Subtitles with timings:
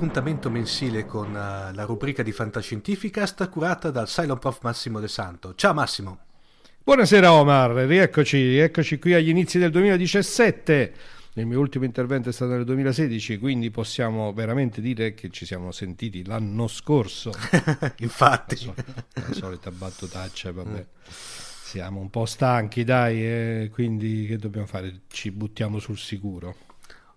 [0.00, 5.54] appuntamento mensile con uh, la rubrica di Fantascientificast curata dal Silent Prof Massimo De Santo.
[5.54, 6.20] Ciao Massimo.
[6.82, 10.94] Buonasera Omar, rieccoci, rieccoci qui agli inizi del 2017.
[11.34, 15.70] Il mio ultimo intervento è stato nel 2016, quindi possiamo veramente dire che ci siamo
[15.70, 17.30] sentiti l'anno scorso.
[18.00, 18.54] Infatti.
[18.54, 18.74] La, sol-
[19.12, 20.86] la solita battutaccia, vabbè.
[21.10, 25.02] Siamo un po' stanchi, dai, eh, quindi che dobbiamo fare?
[25.08, 26.56] Ci buttiamo sul sicuro.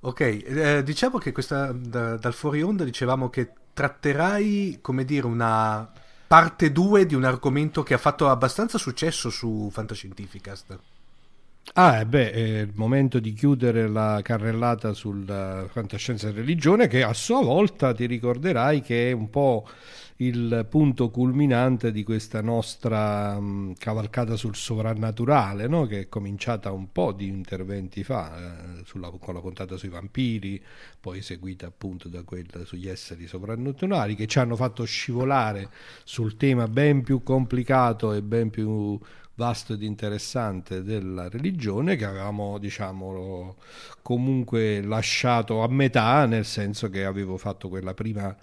[0.05, 5.89] Ok, eh, diciamo che questa, da, dal fuori onda dicevamo che tratterai, come dire, una
[6.27, 10.79] parte 2 di un argomento che ha fatto abbastanza successo su Fantascientificast.
[11.75, 17.01] Ah, eh beh, è il momento di chiudere la carrellata sulla fantascienza e religione che
[17.01, 19.65] a sua volta ti ricorderai che è un po'
[20.25, 25.85] il punto culminante di questa nostra mh, cavalcata sul sovrannaturale, no?
[25.85, 30.61] che è cominciata un po' di interventi fa, eh, sulla, con la puntata sui vampiri,
[30.99, 35.69] poi seguita appunto da quella sugli esseri sovrannaturali, che ci hanno fatto scivolare
[36.03, 38.99] sul tema ben più complicato e ben più
[39.35, 43.55] vasto ed interessante della religione che avevamo diciamo
[44.03, 48.35] comunque lasciato a metà nel senso che avevo fatto quella prima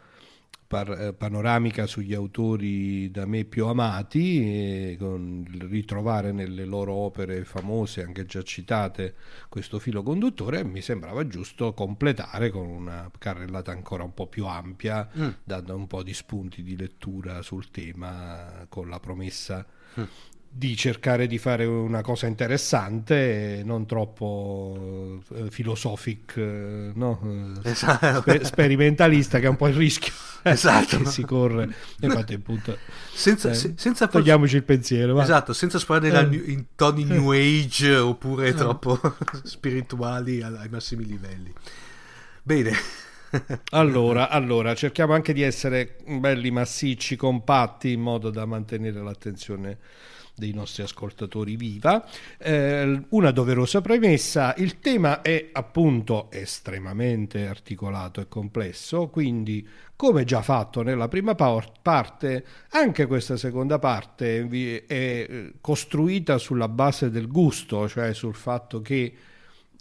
[0.70, 8.04] par- panoramica sugli autori da me più amati con il ritrovare nelle loro opere famose
[8.04, 9.16] anche già citate
[9.48, 15.08] questo filo conduttore mi sembrava giusto completare con una carrellata ancora un po' più ampia
[15.18, 15.28] mm.
[15.42, 19.66] dando un po' di spunti di lettura sul tema con la promessa
[19.98, 27.54] mm di cercare di fare una cosa interessante, non troppo eh, filosofic, eh, no?
[27.62, 28.20] esatto.
[28.20, 30.98] Sper- sperimentalista, che è un po' il rischio esatto.
[30.98, 31.72] che si corre.
[32.00, 32.76] Infatti, appunto,
[33.12, 35.14] senza, eh, senza togliamoci il pensiero.
[35.14, 35.22] Va.
[35.22, 36.50] Esatto, senza sparare eh.
[36.50, 38.54] in toni new age oppure eh.
[38.54, 39.00] troppo
[39.44, 41.54] spirituali ai massimi livelli.
[42.42, 42.72] Bene.
[43.70, 49.78] allora, allora, cerchiamo anche di essere belli massicci, compatti, in modo da mantenere l'attenzione
[50.40, 52.04] dei nostri ascoltatori viva.
[52.38, 59.64] Eh, una doverosa premessa, il tema è appunto estremamente articolato e complesso, quindi
[59.94, 67.10] come già fatto nella prima parte, anche questa seconda parte è eh, costruita sulla base
[67.10, 69.14] del gusto, cioè sul fatto che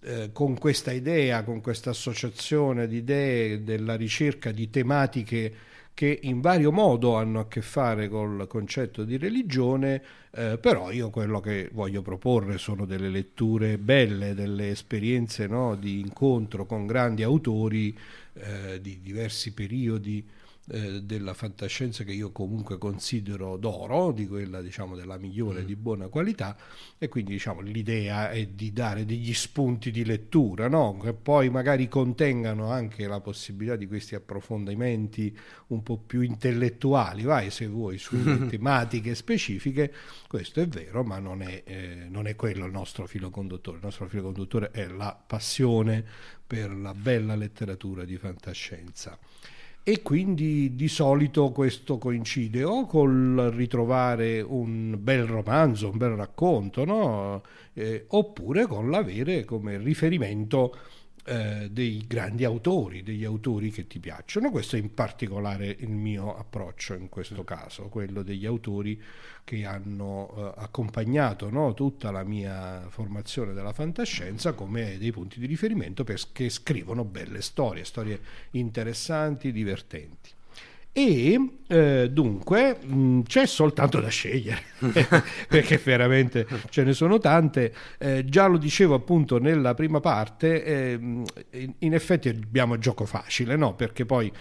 [0.01, 5.53] eh, con questa idea, con questa associazione di idee della ricerca di tematiche
[5.99, 10.01] che in vario modo hanno a che fare col concetto di religione,
[10.31, 15.99] eh, però io quello che voglio proporre sono delle letture belle, delle esperienze no, di
[15.99, 17.93] incontro con grandi autori
[18.35, 20.25] eh, di diversi periodi
[20.71, 25.65] eh, della fantascienza che io comunque considero d'oro, di quella diciamo della migliore, mm.
[25.65, 26.55] di buona qualità
[26.97, 30.97] e quindi diciamo l'idea è di dare degli spunti di lettura, no?
[30.97, 35.35] che poi magari contengano anche la possibilità di questi approfondimenti
[35.67, 39.93] un po' più intellettuali, vai se vuoi, su tematiche specifiche,
[40.27, 43.83] questo è vero, ma non è, eh, non è quello il nostro filo conduttore, il
[43.83, 46.05] nostro filo conduttore è la passione
[46.45, 49.17] per la bella letteratura di fantascienza
[49.89, 56.85] e quindi di solito questo coincide o col ritrovare un bel romanzo, un bel racconto,
[56.85, 57.41] no?
[57.73, 60.77] eh, oppure con l'avere come riferimento
[61.29, 64.49] eh, dei grandi autori, degli autori che ti piacciono.
[64.49, 68.99] Questo è in particolare il mio approccio in questo caso, quello degli autori
[69.43, 75.45] che hanno eh, accompagnato no, tutta la mia formazione della fantascienza come dei punti di
[75.45, 78.19] riferimento perché scrivono belle storie, storie
[78.51, 80.37] interessanti, divertenti.
[80.91, 84.63] E eh, dunque mh, c'è soltanto da scegliere,
[85.47, 87.73] perché veramente ce ne sono tante.
[87.99, 93.55] Eh, già lo dicevo appunto nella prima parte, eh, in, in, effetti abbiamo gioco facile,
[93.55, 93.75] no?
[93.75, 94.31] perché poi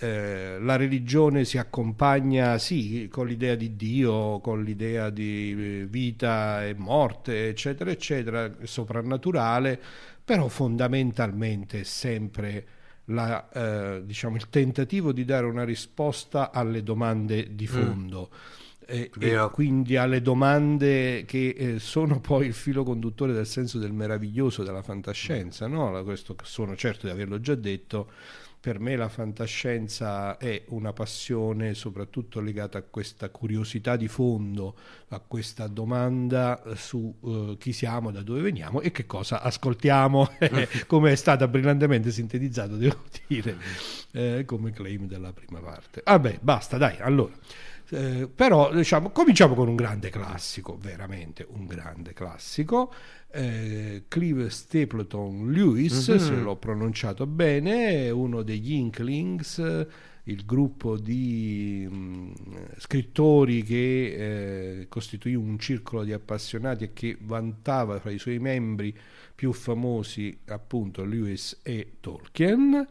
[0.00, 6.66] eh, la religione si accompagna sì con l'idea di Dio, con l'idea di eh, vita
[6.66, 9.80] e morte, eccetera, eccetera, soprannaturale,
[10.24, 12.66] però fondamentalmente sempre
[13.06, 17.68] la, eh, diciamo, il tentativo di dare una risposta alle domande di mm.
[17.68, 18.30] fondo.
[18.32, 18.62] Mm.
[18.86, 23.92] E, e, quindi alle domande che eh, sono poi il filo conduttore del senso del
[23.92, 25.66] meraviglioso della fantascienza.
[25.66, 26.02] No?
[26.04, 28.10] Questo sono certo di averlo già detto,
[28.64, 34.74] per me la fantascienza è una passione soprattutto legata a questa curiosità di fondo,
[35.08, 40.30] a questa domanda su uh, chi siamo, da dove veniamo e che cosa ascoltiamo,
[40.88, 43.54] come è stata brillantemente sintetizzato, devo dire,
[44.12, 46.00] eh, come claim della prima parte.
[46.02, 47.34] Vabbè, basta, dai, allora.
[47.94, 52.92] Eh, però diciamo, cominciamo con un grande classico, veramente un grande classico.
[53.30, 56.18] Eh, Clive Stapleton Lewis, mm-hmm.
[56.18, 59.86] se l'ho pronunciato bene, uno degli Inklings,
[60.24, 62.32] il gruppo di mh, mm,
[62.78, 68.96] scrittori che eh, costituì un circolo di appassionati e che vantava fra i suoi membri
[69.34, 72.88] più famosi appunto Lewis e Tolkien.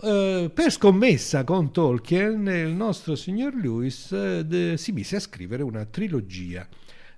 [0.00, 5.64] Uh, per scommessa con Tolkien, il nostro signor Lewis uh, de, si mise a scrivere
[5.64, 6.68] una trilogia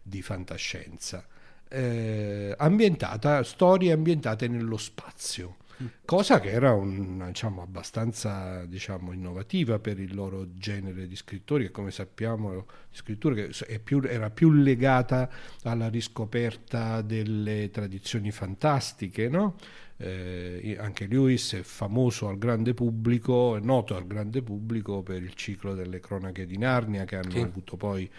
[0.02, 1.26] di fantascienza,
[1.70, 5.56] uh, ambientata, storie ambientate nello spazio
[6.04, 11.70] cosa che era un, diciamo, abbastanza diciamo, innovativa per il loro genere di scrittori e
[11.70, 15.30] come sappiamo scrittura che più, era più legata
[15.62, 19.56] alla riscoperta delle tradizioni fantastiche, no?
[20.02, 25.34] Eh, anche Lewis è famoso al grande pubblico, è noto al grande pubblico per il
[25.34, 27.40] ciclo delle cronache di Narnia che hanno sì.
[27.40, 28.10] avuto poi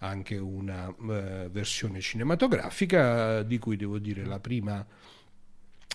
[0.00, 4.86] anche una uh, versione cinematografica di cui devo dire la prima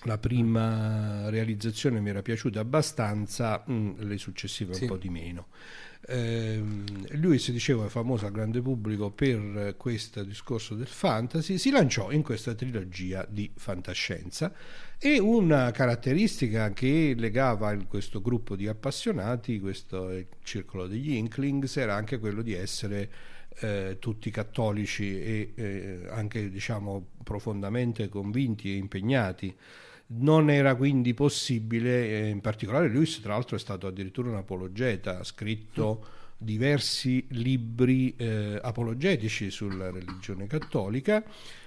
[0.03, 4.83] la prima realizzazione mi era piaciuta abbastanza, mh, mm, le successive sì.
[4.83, 5.47] un po' di meno.
[6.07, 6.62] Eh,
[7.13, 12.21] lui si diceva famoso al grande pubblico per questo discorso del fantasy, si lanciò in
[12.21, 14.53] questa trilogia di fantascienza
[15.00, 20.12] e una caratteristica che legava questo gruppo di appassionati, questo
[20.44, 23.09] circolo degli Inklings, era anche quello di essere
[23.62, 29.56] eh, tutti cattolici e eh, anche diciamo profondamente convinti e impegnati
[30.07, 35.19] non era quindi possibile, eh, in particolare Lewis tra l'altro è stato addirittura un apologeta,
[35.19, 36.06] ha scritto
[36.38, 41.24] diversi libri eh, apologetici sulla religione cattolica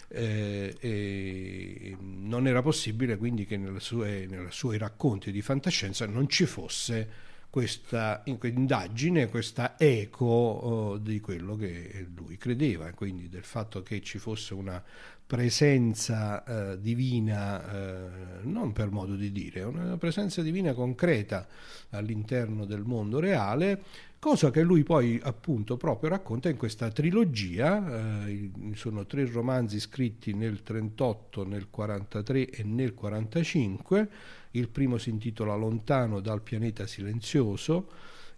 [0.09, 6.29] eh, e non era possibile quindi che nelle sue, nei suoi racconti di fantascienza non
[6.29, 13.83] ci fosse questa indagine, questa eco oh, di quello che lui credeva, quindi del fatto
[13.83, 14.83] che ci fosse una
[15.29, 18.09] presenza eh, divina, eh,
[18.45, 21.47] non per modo di dire, una presenza divina concreta
[21.91, 23.83] all'interno del mondo reale,
[24.19, 30.33] cosa che lui poi appunto proprio racconta in questa trilogia, eh, sono tre romanzi scritti
[30.33, 34.09] nel 38, nel 43 e nel 45,
[34.53, 37.89] il primo si intitola Lontano dal pianeta silenzioso,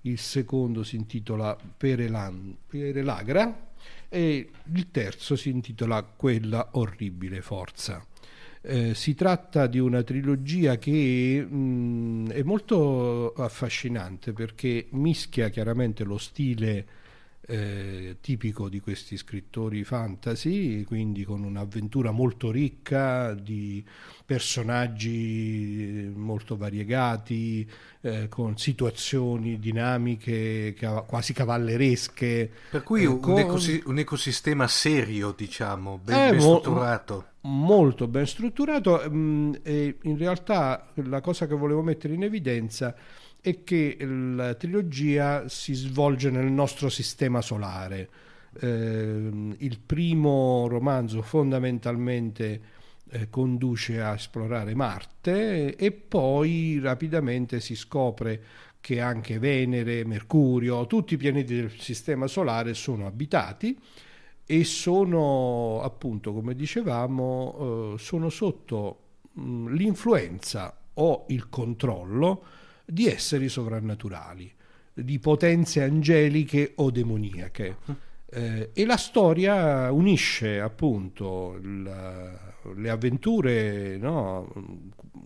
[0.02, 3.68] il secondo si intitola Perelan, Perelagra,
[4.08, 8.04] e il terzo si intitola Quella orribile forza.
[8.62, 16.04] Eh, si tratta di una trilogia che mh, mm, è molto affascinante perché mischia chiaramente
[16.04, 16.86] lo stile
[17.50, 23.84] eh, tipico di questi scrittori fantasy, quindi con un'avventura molto ricca di
[24.24, 27.68] personaggi molto variegati,
[28.02, 32.48] eh, con situazioni dinamiche cav- quasi cavalleresche.
[32.70, 33.38] Per cui eh, un, con...
[33.38, 37.24] ecos- un, ecosistema serio, diciamo, ben, ben eh, strutturato.
[37.42, 42.94] molto ben strutturato mh, mm, e in realtà la cosa che volevo mettere in evidenza
[43.40, 48.08] è che la trilogia si svolge nel nostro sistema solare.
[48.60, 52.60] Eh, il primo romanzo fondamentalmente
[53.10, 58.42] eh, conduce a esplorare Marte e poi rapidamente si scopre
[58.80, 63.78] che anche Venere, Mercurio, tutti i pianeti del sistema solare sono abitati
[64.46, 68.98] e sono appunto, come dicevamo, eh, sono sotto
[69.32, 72.42] mh, l'influenza o il controllo
[72.90, 74.52] di esseri sovrannaturali,
[74.92, 77.76] di potenze angeliche o demoniache.
[78.32, 84.52] Eh, e la storia unisce appunto la, le avventure no,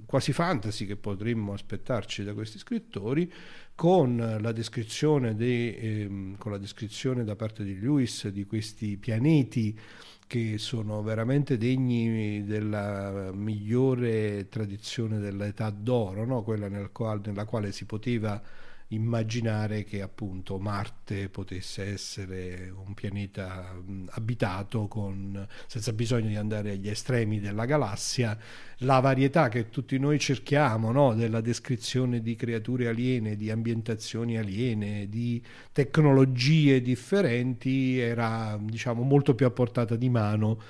[0.07, 3.31] quasi fantasy che potremmo aspettarci da questi scrittori
[3.75, 9.79] con la descrizione, de, eh, con la descrizione da parte di Lewis di questi pianeti
[10.27, 16.43] che sono veramente degni della migliore tradizione dell'età d'oro, no?
[16.43, 18.41] quella nel qual, nella quale si poteva
[18.89, 23.75] immaginare che appunto Marte potesse essere un pianeta
[24.11, 28.39] abitato con, senza bisogno di andare agli estremi della galassia,
[28.79, 31.15] la varietà che tutti noi cerchiamo no?
[31.15, 39.47] della descrizione di creature aliene, di ambientazioni aliene, di tecnologie differenti era diciamo molto più
[39.47, 40.61] a portata di mano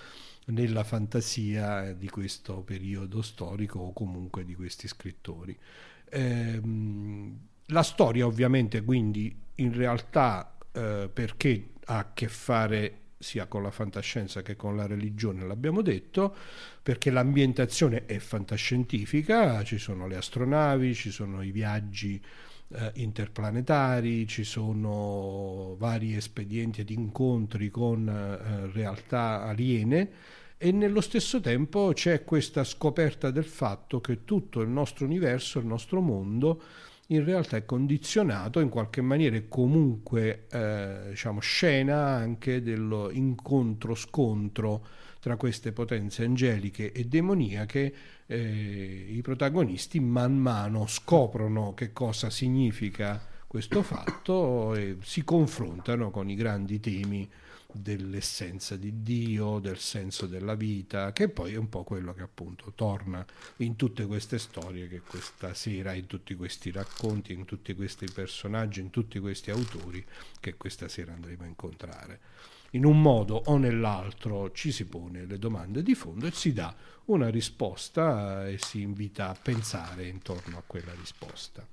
[0.47, 5.57] nella fantasia di questo periodo storico o comunque di questi scrittori.
[6.11, 13.63] Ehm, la storia ovviamente quindi in realtà eh, perché ha a che fare sia con
[13.63, 16.37] la fantascienza che con la religione, l'abbiamo detto,
[16.83, 22.23] perché l'ambientazione è fantascientifica, ci sono le astronavi, ci sono i viaggi
[22.69, 30.11] eh, interplanetari, ci sono vari espedienti ed incontri con eh, realtà aliene
[30.59, 35.67] e nello stesso tempo c'è questa scoperta del fatto che tutto il nostro universo, il
[35.67, 36.63] nostro mondo,
[37.09, 44.87] in realtà è condizionato in qualche maniera e comunque eh, diciamo, scena anche dell'incontro-scontro
[45.21, 47.95] tra queste potenze angeliche e demoniache,
[48.27, 56.29] eh, i protagonisti man mano scoprono che cosa significa questo fatto e si confrontano con
[56.29, 57.31] i grandi temi
[57.75, 62.73] dell'essenza di Dio, del senso della vita, che poi è un po' quello che appunto
[62.75, 63.25] torna
[63.59, 68.81] in tutte queste storie che questa sera, in tutti questi racconti, in tutti questi personaggi,
[68.81, 70.05] in tutti questi autori
[70.41, 72.21] che questa sera andremo a incontrare.
[72.71, 76.75] In un modo o nell'altro ci si pone le domande di fondo e si dà
[77.07, 81.67] una risposta e si invita a pensare intorno a quella risposta.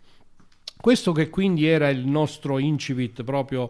[0.82, 3.70] Questo che quindi era il nostro incipit proprio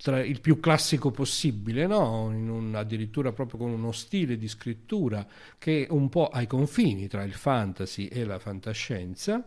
[0.00, 2.26] tra il più classico possibile, no?
[2.26, 5.26] un, addirittura proprio con uno stile di scrittura
[5.58, 9.44] che è un po' ai confini tra il fantasy e la fantascienza.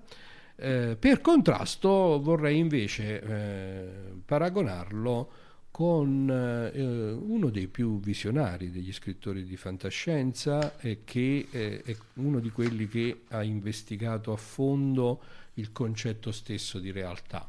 [0.58, 3.88] Eh, per contrasto vorrei invece eh,
[4.26, 5.32] paragonarlo
[5.72, 12.50] con eh, uno dei più visionari degli scrittori di fantascienza che eh, è uno di
[12.50, 15.22] quelli che ha investigato a fondo
[15.54, 17.48] il concetto stesso di realtà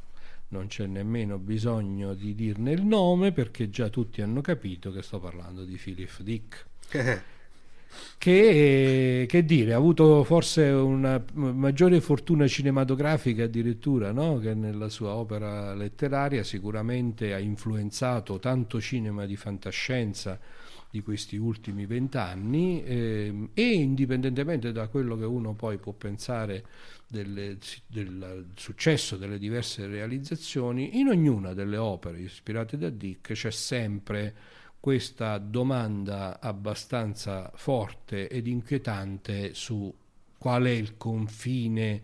[0.52, 5.18] non c'è nemmeno bisogno di dirne il nome perché già tutti hanno capito che sto
[5.18, 6.66] parlando di Philip Dick.
[8.18, 14.38] che, che, dire, ha avuto forse una maggiore fortuna cinematografica addirittura no?
[14.38, 20.38] che nella sua opera letteraria, sicuramente ha influenzato tanto cinema di fantascienza
[20.92, 26.66] di questi ultimi vent'anni eh, e indipendentemente da quello che uno poi può pensare
[27.08, 27.56] delle,
[27.86, 34.34] del successo delle diverse realizzazioni, in ognuna delle opere ispirate da Dick c'è sempre
[34.78, 39.90] questa domanda abbastanza forte ed inquietante su
[40.36, 42.02] qual è il confine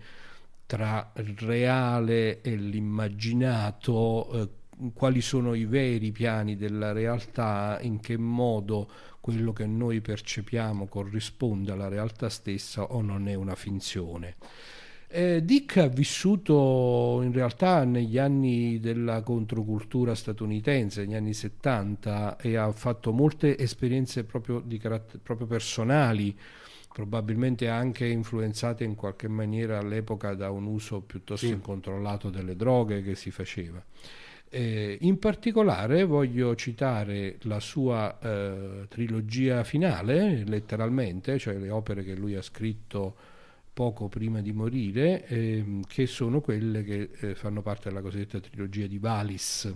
[0.64, 4.49] tra il reale e l'immaginato, eh,
[4.94, 8.88] quali sono i veri piani della realtà, in che modo
[9.20, 14.37] quello che noi percepiamo corrisponde alla realtà stessa o non è una finzione.
[15.11, 22.56] Eh, Dick ha vissuto in realtà negli anni della controcultura statunitense, negli anni 70, e
[22.56, 26.37] ha fatto molte esperienze proprio, caratter- proprio personali,
[26.92, 31.52] probabilmente anche influenzate in qualche maniera all'epoca da un uso piuttosto sì.
[31.52, 33.82] incontrollato delle droghe che si faceva.
[34.50, 42.14] Eh, in particolare voglio citare la sua eh, trilogia finale, letteralmente, cioè le opere che
[42.14, 43.14] lui ha scritto
[43.78, 48.88] poco prima di morire, ehm, che sono quelle che eh, fanno parte della cosiddetta trilogia
[48.88, 49.73] di Valis.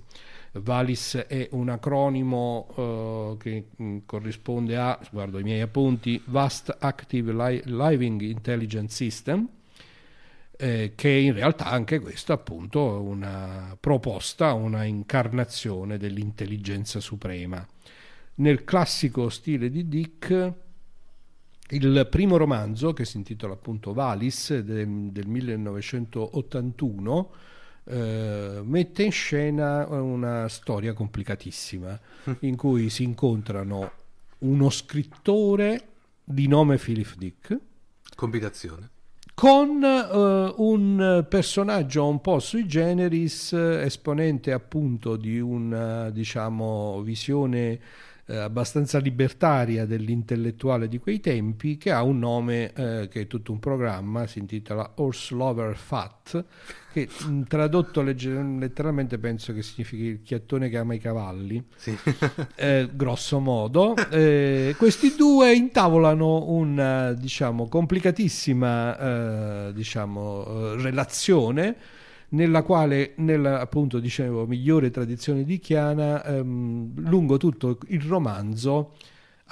[0.54, 6.76] Valis è un acronimo eh, che mh, mm, corrisponde a, guardo i miei appunti, Vast
[6.80, 9.48] Active Li- Living Intelligence System,
[10.62, 17.66] eh, che in realtà anche questo appunto è una proposta, una incarnazione dell'intelligenza suprema.
[18.36, 20.52] Nel classico stile di Dick,
[21.70, 27.30] il primo romanzo, che si intitola appunto Valis del, del 1981,
[27.82, 32.00] eh, mette in scena una storia complicatissima
[32.40, 33.90] in cui si incontrano
[34.38, 35.88] uno scrittore
[36.22, 37.58] di nome Philip Dick.
[38.14, 38.91] Combinazione
[39.34, 47.80] con uh, un personaggio un po' sui generis, esponente appunto di una diciamo, visione
[48.32, 53.52] eh, abbastanza libertaria dell'intellettuale di quei tempi, che ha un nome eh, che è tutto
[53.52, 56.42] un programma, si intitola Horse Lover Fat,
[56.92, 61.94] che mh, tradotto letteralmente penso che significhi il chiattone che ama i cavalli, sì.
[62.56, 63.94] eh, grosso modo.
[64.10, 71.76] Eh, questi due intavolano una diciamo, complicatissima eh, diciamo, eh, relazione
[72.32, 78.94] nella quale, nella appunto dicevo, migliore tradizione di Chiana, ehm, lungo tutto il romanzo,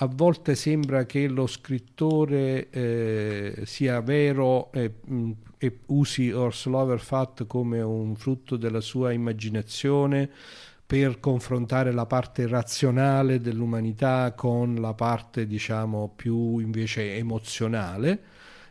[0.03, 7.01] a volte sembra che lo scrittore eh, sia vero e, mh, mm, e usi Lover
[7.01, 10.31] Fat come un frutto della sua immaginazione
[10.87, 18.23] per confrontare la parte razionale dell'umanità con la parte diciamo più invece emozionale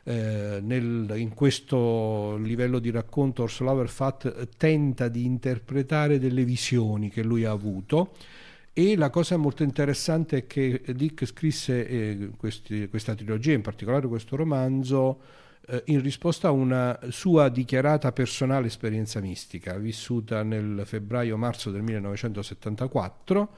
[0.04, 7.24] eh, nel, in questo livello di racconto Orsolauer Fat tenta di interpretare delle visioni che
[7.24, 8.12] lui ha avuto
[8.80, 14.08] E la cosa molto interessante è che Dick scrisse eh, questi, questa trilogia, in particolare
[14.08, 15.20] questo romanzo,
[15.68, 23.50] eh, in risposta a una sua dichiarata personale esperienza mistica, vissuta nel febbraio-marzo del 1974,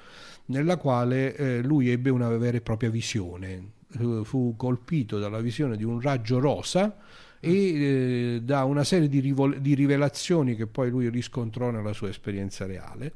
[0.45, 3.79] nella quale eh, lui ebbe una vera e propria visione.
[4.23, 6.95] Fu colpito dalla visione di un raggio rosa
[7.39, 12.09] e eh, da una serie di, rivol- di rivelazioni che poi lui riscontrò nella sua
[12.09, 13.11] esperienza reale.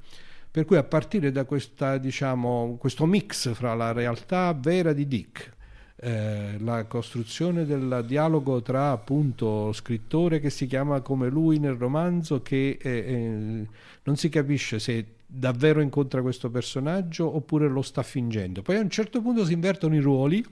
[0.50, 5.54] Per cui a partire da questa, diciamo, questo mix fra la realtà vera di Dick,
[5.98, 12.42] eh, la costruzione del dialogo tra appunto scrittore che si chiama come lui nel romanzo
[12.42, 13.68] che eh,
[14.04, 18.62] non si capisce se davvero incontra questo personaggio oppure lo sta fingendo.
[18.62, 20.46] Poi a un certo punto si invertono i ruoli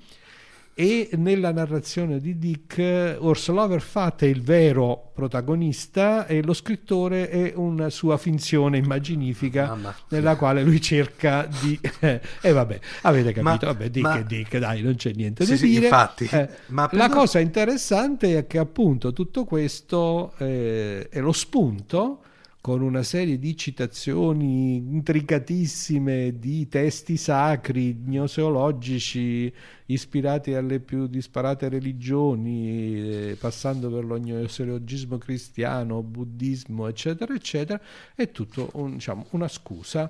[0.76, 7.54] e nella narrazione di Dick Ursula Overfat è il vero protagonista e lo scrittore è
[7.56, 9.96] una sua finzione immaginifica Mamma.
[10.10, 14.58] nella quale lui cerca di e eh, vabbè avete capito ma, vabbè Dick ma, Dick
[14.58, 17.10] dai non c'è niente sì, da sì, dire infatti, eh, la no...
[17.10, 22.22] cosa interessante è che appunto tutto questo eh, è lo spunto
[22.64, 29.54] con una serie di citazioni intricatissime di testi sacri, gnoseologici,
[29.88, 37.82] ispirati alle più disparate religioni, eh, passando per lo gnoseologismo cristiano, buddismo, eccetera, eccetera,
[38.16, 40.10] è tutto un, diciamo, una scusa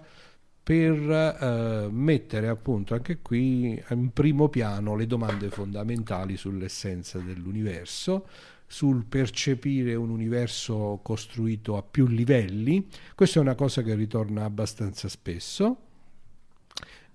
[0.62, 8.28] per eh, mettere appunto anche qui in primo piano le domande fondamentali sull'essenza dell'universo,
[8.74, 12.88] sul percepire un universo costruito a più livelli.
[13.14, 15.78] Questa è una cosa che ritorna abbastanza spesso.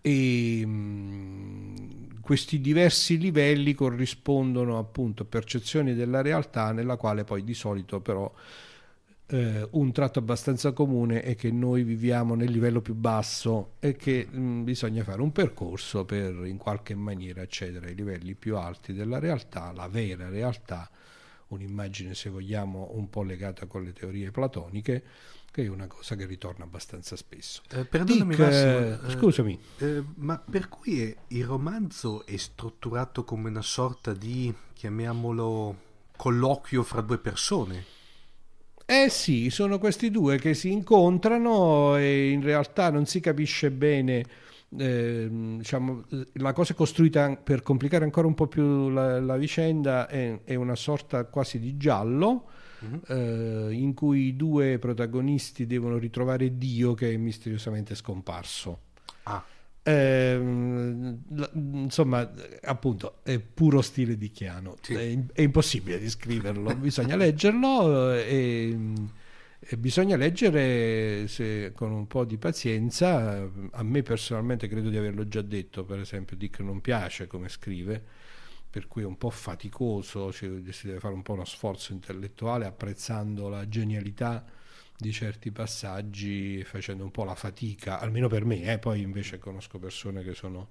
[0.00, 1.76] E mh, mm,
[2.20, 8.32] questi diversi livelli corrispondono appunto a percezioni della realtà nella quale poi di solito però
[9.26, 14.28] eh, un tratto abbastanza comune è che noi viviamo nel livello più basso e che
[14.30, 18.92] mh, mm, bisogna fare un percorso per in qualche maniera accedere ai livelli più alti
[18.92, 20.88] della realtà, la vera realtà
[21.48, 25.02] un'immagine, se vogliamo, un po' legata con le teorie platoniche,
[25.50, 27.62] che è una cosa che ritorna abbastanza spesso.
[27.70, 29.60] Eh, perdonami, Dick, Massimo, eh, scusami.
[29.78, 35.76] Eh, ma per cui è, il romanzo è strutturato come una sorta di, chiamiamolo,
[36.16, 37.96] colloquio fra due persone?
[38.84, 44.24] Eh sì, sono questi due che si incontrano e in realtà non si capisce bene
[44.76, 46.04] eh, diciamo,
[46.34, 50.54] la cosa è costruita per complicare ancora un po' più la, la vicenda, è, è,
[50.54, 52.48] una sorta quasi di giallo.
[52.80, 53.00] Uh-huh.
[53.08, 58.82] Eh, in cui i due protagonisti devono ritrovare Dio che è misteriosamente scomparso.
[59.24, 59.44] Ah.
[59.82, 60.40] Eh,
[61.54, 62.30] insomma,
[62.62, 64.76] appunto, è puro stile di Chiano.
[64.80, 64.94] Sì.
[64.94, 68.78] È, è, impossibile descriverlo, bisogna leggerlo eh, e
[69.76, 75.42] bisogna leggere se, con un po' di pazienza, a me personalmente credo di averlo già
[75.42, 78.02] detto, per esempio Dick non piace come scrive,
[78.70, 82.64] per cui è un po' faticoso, cioè si deve fare un po' uno sforzo intellettuale
[82.64, 84.44] apprezzando la genialità
[84.96, 88.78] di certi passaggi, facendo un po' la fatica, almeno per me, eh?
[88.78, 90.68] poi invece conosco persone che sono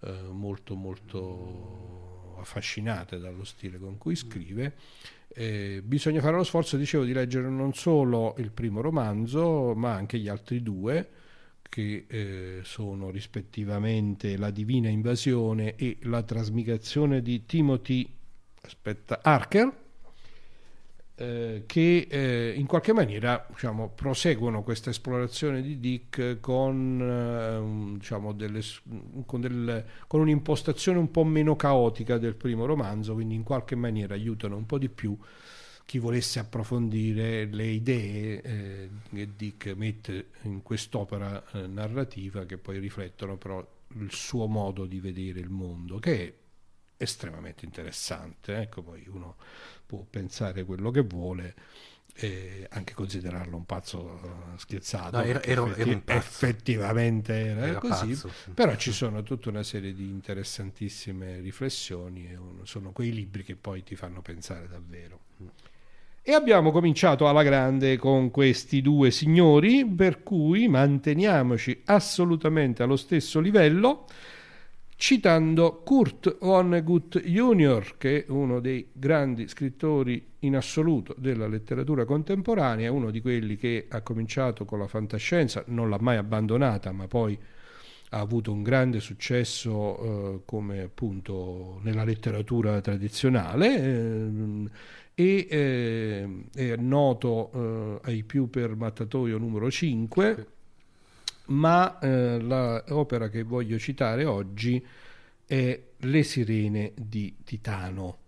[0.00, 4.74] eh, molto molto affascinate dallo stile con cui scrive
[5.34, 10.18] eh, bisogna fare lo sforzo, dicevo, di leggere non solo il primo romanzo, ma anche
[10.18, 11.08] gli altri due,
[11.62, 18.12] che eh, sono rispettivamente La Divina Invasione e La Trasmigrazione di Timothy
[18.62, 19.72] aspetta, Harker
[21.20, 28.32] eh, che eh, in qualche maniera diciamo, proseguono questa esplorazione di Dick con, eh, diciamo,
[28.32, 28.62] delle,
[29.26, 34.14] con, del, con, un'impostazione un po' meno caotica del primo romanzo, quindi in qualche maniera
[34.14, 35.14] aiutano un po' di più
[35.84, 42.78] chi volesse approfondire le idee eh, che Dick mette in quest'opera eh, narrativa che poi
[42.78, 43.62] riflettono però
[43.98, 46.34] il suo modo di vedere il mondo, che è
[47.00, 48.60] estremamente interessante.
[48.60, 49.36] Ecco, poi uno
[49.86, 51.54] può pensare quello che vuole
[52.14, 56.18] e anche considerarlo un pazzo eh, scherzato no, era, era, effetti- era un pazzo.
[56.18, 58.30] effettivamente era, era così pazzo.
[58.52, 63.82] però ci sono tutta una serie di interessantissime riflessioni e sono quei libri che poi
[63.82, 65.20] ti fanno pensare davvero
[66.22, 73.40] e abbiamo cominciato alla grande con questi due signori per cui manteniamoci assolutamente allo stesso
[73.40, 74.06] livello
[75.00, 82.92] citando Kurt Vonnegut Jr., che è uno dei grandi scrittori in assoluto della letteratura contemporanea,
[82.92, 87.36] uno di quelli che ha cominciato con la fantascienza, non l'ha mai abbandonata, ma poi
[88.10, 94.68] ha avuto un grande successo eh, come appunto nella letteratura tradizionale eh,
[95.14, 100.46] e eh, è noto eh, ai più per Mattatoio numero 5
[101.50, 104.84] ma eh, l'opera che voglio citare oggi
[105.46, 108.18] è Le sirene di Titano.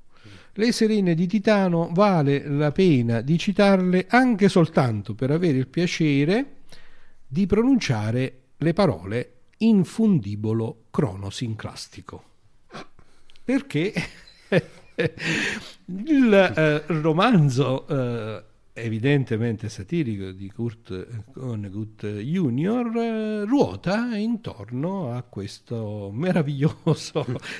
[0.54, 6.56] Le sirene di Titano vale la pena di citarle anche soltanto per avere il piacere
[7.26, 12.24] di pronunciare le parole infundibolo cronosinclastico.
[13.44, 13.92] Perché
[15.86, 22.96] il eh, romanzo eh, evidentemente satirico di Kurt Vonnegut Jr.
[22.96, 25.22] Eh, ruota intorno a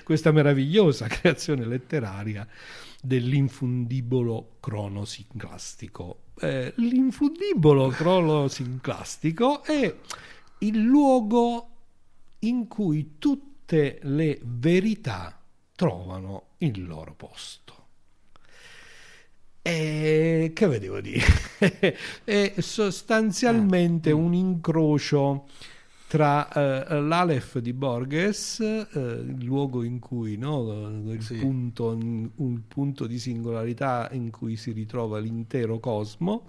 [0.05, 2.47] questa meravigliosa creazione letteraria
[3.03, 6.21] dell'infundibolo cronosinclastico.
[6.41, 9.95] Eh, l'infundibolo cronosinclastico è
[10.59, 11.69] il luogo
[12.41, 15.39] in cui tutte le verità
[15.75, 17.82] trovano il loro posto.
[19.63, 21.25] E che vedevo dire?
[22.25, 24.19] è sostanzialmente mm.
[24.19, 25.47] un incrocio
[26.09, 31.37] tra uh, l'Aleph di Borges, uh, il luogo in cui no, il sì.
[31.37, 36.45] punto, un punto di singolarità in cui si ritrova l'intero cosmo,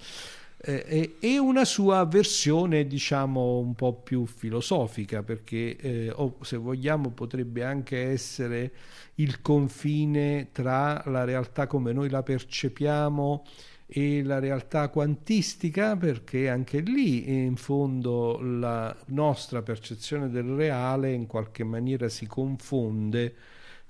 [0.65, 7.09] eh, e una sua versione diciamo un po' più filosofica perché eh, o se vogliamo
[7.09, 8.71] potrebbe anche essere
[9.15, 13.43] il confine tra la realtà come noi la percepiamo
[13.85, 21.27] e la realtà quantistica perché anche lì in fondo la nostra percezione del reale in
[21.27, 23.35] qualche maniera si confonde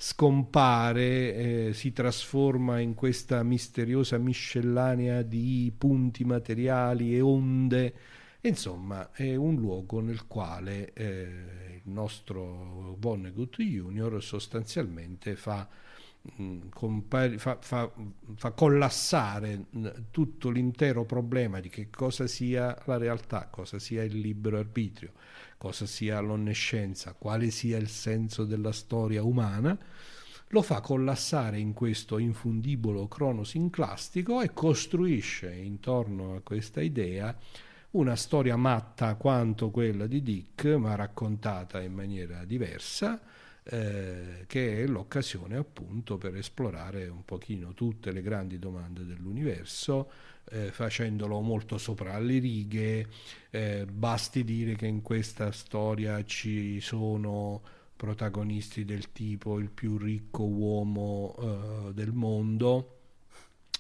[0.06, 1.34] scompare,
[1.68, 7.94] eh, si trasforma in questa misteriosa miscellanea di punti materiali e onde.
[8.42, 15.70] Insomma, è un luogo nel quale eh, il nostro Vonnegut Junior sostanzialmente fa,
[16.20, 17.90] mh, mm, compar- fa, fa,
[18.36, 24.20] fa collassare mh, tutto l'intero problema di che cosa sia la realtà, cosa sia il
[24.20, 25.14] libero arbitrio
[25.64, 29.78] cosa sia l'onnescienza, quale sia il senso della storia umana,
[30.50, 37.34] lo fa collassare in questo infundibolo cronosinclastico e costruisce intorno a questa idea
[37.92, 43.22] una storia matta quanto quella di Dick, ma raccontata in maniera diversa,
[43.64, 50.12] eh, che è l'occasione appunto per esplorare un pochino tutte le grandi domande dell'universo,
[50.52, 53.08] eh, facendolo molto sopra le righe.
[53.50, 57.62] Eh, basti dire che in questa storia ci sono
[57.96, 63.00] protagonisti del tipo il più ricco uomo eh, del mondo,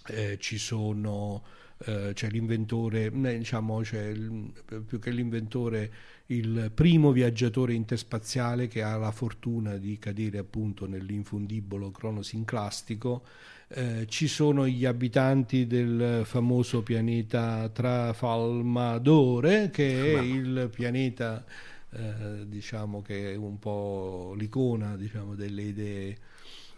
[0.08, 1.44] eh, ci sono
[1.86, 4.54] eh, c'è l'inventore, diciamo, c'è il,
[4.86, 5.92] più che l'inventore,
[6.28, 13.26] il primo viaggiatore interspaziale che ha la fortuna di cadere appunto nell'infundibolo cronosinclastico
[13.74, 21.44] eh, ci sono gli abitanti del famoso pianeta Trafalmadore, che è il pianeta
[21.92, 26.18] eh, diciamo che è un po' l'icona diciamo, delle idee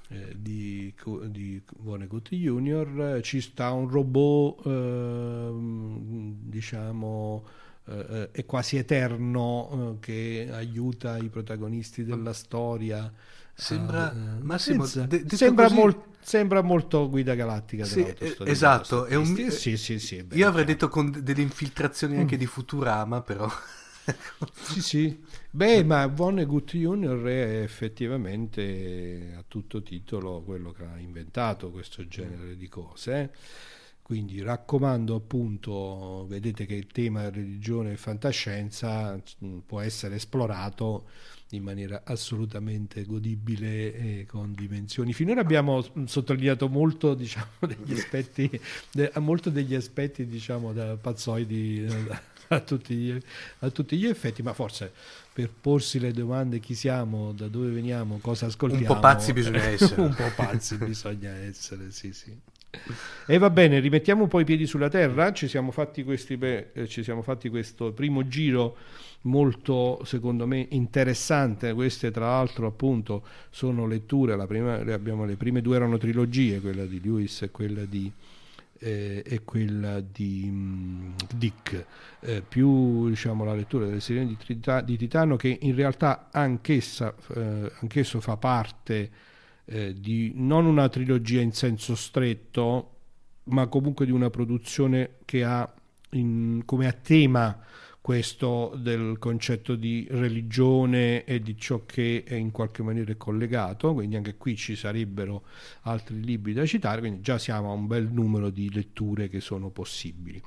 [0.09, 0.93] eh, di,
[1.27, 3.19] di Vonnegut Junior.
[3.21, 7.43] Ci sta un robot ehm, diciamo
[7.87, 13.11] eh, è quasi eterno eh, che aiuta i protagonisti della storia
[13.57, 15.75] Sembra, uh, Massimo, de, sembra, così...
[15.75, 18.05] mol, sembra, molto guida galattica sì,
[18.43, 22.39] esatto è un, sì, sì, sì, beh, io avrei detto con delle infiltrazioni anche mm.
[22.39, 23.49] di Futurama però
[24.51, 25.23] sì sì.
[25.49, 32.57] Beh ma Vonnegut Junior è effettivamente a tutto titolo quello che ha inventato questo genere
[32.57, 33.29] di cose eh?
[34.01, 41.05] quindi raccomando appunto vedete che il tema religione e fantascienza mm, può essere esplorato
[41.55, 45.13] in maniera assolutamente godibile e con dimensioni.
[45.13, 48.49] Finora abbiamo sottolineato molto, diciamo, degli aspetti,
[48.91, 51.87] de, molto degli aspetti diciamo, da pazzoidi
[52.49, 53.21] a tutti, gli,
[53.59, 54.91] a tutti gli effetti, ma forse
[55.33, 58.87] per porsi le domande chi siamo, da dove veniamo, cosa ascoltiamo.
[58.87, 60.01] Un po' pazzi bisogna essere.
[60.01, 62.37] un po' pazzi bisogna essere, sì, sì.
[63.25, 66.87] E va bene, rimettiamo un po' i piedi sulla terra, ci siamo fatti, questi, beh,
[66.87, 68.77] ci siamo fatti questo primo giro
[69.25, 71.73] molto secondo me interessante.
[71.73, 76.85] Queste tra l'altro appunto sono letture la prima, abbiamo, le prime due erano trilogie quella
[76.85, 78.11] di Lewis e quella di,
[78.79, 81.85] eh, e quella di um, Dick.
[82.21, 87.71] Eh, più diciamo la lettura delle sirene di, di Titano che in realtà anch'essa, eh,
[87.79, 89.11] anch'esso fa parte
[89.65, 92.91] eh, di non una trilogia in senso stretto
[93.45, 95.71] ma comunque di una produzione che ha
[96.11, 97.59] in, come a tema
[98.05, 104.15] questo del concetto di religione e di ciò che è in qualche maniera collegato, quindi
[104.15, 105.41] anche qui ci sarebbero
[105.81, 109.71] altri libri da citare, quindi già siamo a un bel numero di letture che sono
[109.71, 110.39] possibili.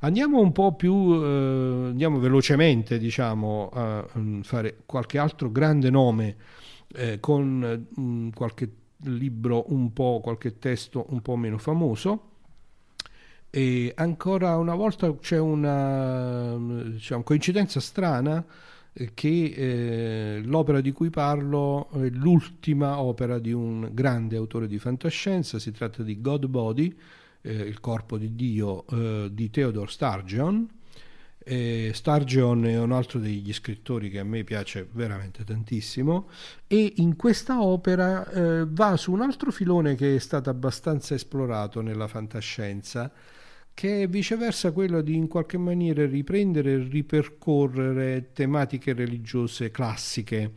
[0.00, 6.36] Andiamo un po' più, eh, andiamo velocemente diciamo, a mm, fare qualche altro grande nome
[6.94, 8.70] eh, con mh, mm, qualche
[9.04, 12.30] libro un po', qualche testo un po' meno famoso.
[13.54, 18.42] E ancora una volta c'è una diciamo, coincidenza strana
[18.94, 24.78] eh, che eh, l'opera di cui parlo è l'ultima opera di un grande autore di
[24.78, 26.96] fantascienza, si tratta di God Body,
[27.42, 30.68] eh, il corpo di Dio eh, di Theodore Sturgeon.
[31.44, 36.28] Sturgeon è un altro degli scrittori che a me piace veramente tantissimo
[36.68, 41.82] e in questa opera eh, va su un altro filone che è stato abbastanza esplorato
[41.82, 43.10] nella fantascienza,
[43.74, 50.52] che è viceversa quello di in qualche maniera riprendere e ripercorrere tematiche religiose classiche.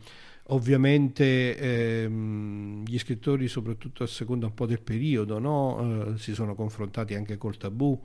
[0.50, 6.14] Ovviamente ehm, gli scrittori, soprattutto a seconda un po' del periodo, no?
[6.14, 8.00] eh, si sono confrontati anche col tabù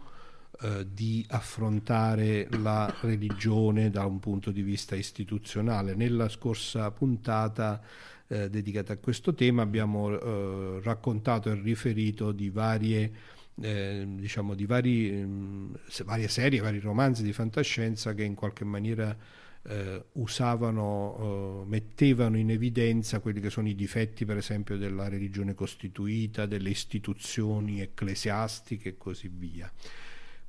[0.63, 5.93] eh, di affrontare la religione da un punto di vista istituzionale.
[5.93, 7.82] Nella scorsa puntata
[8.28, 13.12] eh, dedicata a questo tema abbiamo eh, raccontato e riferito di varie
[13.62, 19.15] eh, diciamo di vari, mh, varie serie, vari romanzi di fantascienza che in qualche maniera
[19.63, 25.54] eh, usavano, eh, mettevano in evidenza quelli che sono i difetti per esempio della religione
[25.54, 29.71] costituita, delle istituzioni ecclesiastiche e così via.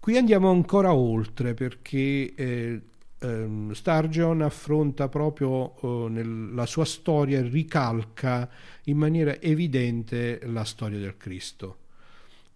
[0.01, 2.81] Qui andiamo ancora oltre perché eh,
[3.18, 8.51] ehm, Sturgeon affronta proprio eh, nella sua storia, ricalca
[8.85, 11.77] in maniera evidente la storia del Cristo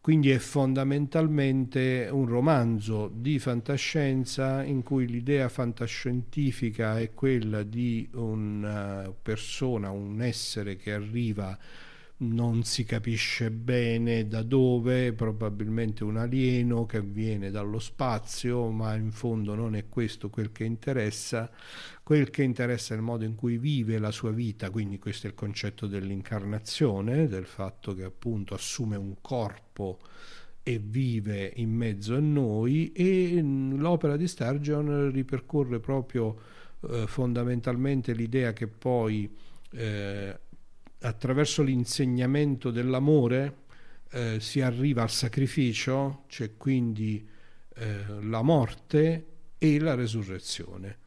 [0.06, 9.12] quindi è fondamentalmente un romanzo di fantascienza in cui l'idea fantascientifica è quella di una
[9.20, 11.58] persona, un essere che arriva
[12.18, 19.10] non si capisce bene da dove, probabilmente un alieno che viene dallo spazio, ma in
[19.10, 21.50] fondo non è questo quel che interessa,
[22.06, 25.30] quel che interessa è il modo in cui vive la sua vita, quindi questo è
[25.30, 29.98] il concetto dell'incarnazione, del fatto che appunto assume un corpo
[30.62, 36.38] e vive in mezzo a noi e l'opera di Sturgeon ripercorre proprio
[36.88, 39.28] eh, fondamentalmente l'idea che poi
[39.72, 40.38] eh,
[41.00, 43.64] attraverso l'insegnamento dell'amore
[44.12, 47.28] eh, si arriva al sacrificio, c'è quindi
[47.74, 49.26] eh, la morte
[49.58, 50.98] e la resurrezione.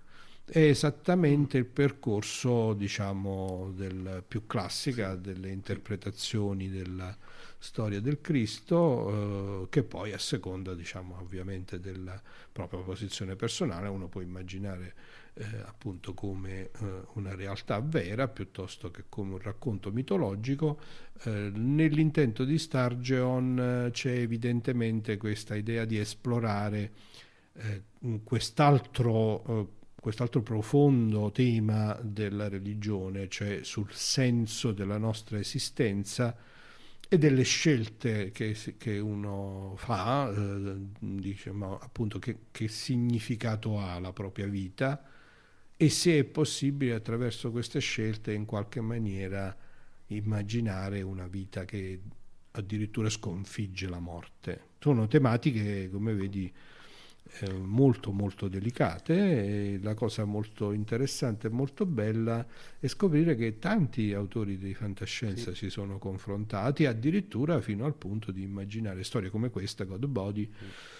[0.51, 7.15] È esattamente il percorso, diciamo, del, più classica delle interpretazioni della
[7.59, 12.19] storia del Cristo, eh, che poi a seconda, diciamo, ovviamente della
[12.51, 14.95] propria posizione personale, uno può immaginare
[15.35, 16.69] eh, appunto come eh,
[17.13, 20.79] una realtà vera piuttosto che come un racconto mitologico.
[21.25, 26.91] Eh, nell'intento di Sturgeon eh, c'è evidentemente questa idea di esplorare
[27.53, 27.83] eh,
[28.23, 36.35] quest'altro, quest'altro profondo tema della religione, cioè sul senso della nostra esistenza
[37.07, 44.13] e delle scelte che, che uno fa, eh, diciamo appunto che, che, significato ha la
[44.13, 45.03] propria vita
[45.75, 49.55] e se è possibile attraverso queste scelte in qualche maniera
[50.07, 51.99] immaginare una vita che
[52.51, 54.67] addirittura sconfigge la morte.
[54.79, 56.53] Sono tematiche, come vedi,
[57.39, 62.45] eh, molto molto delicate e la cosa molto interessante e molto bella
[62.79, 65.65] è scoprire che tanti autori di fantascienza sì.
[65.65, 70.97] si sono confrontati addirittura fino al punto di immaginare storie come questa, God Body, sì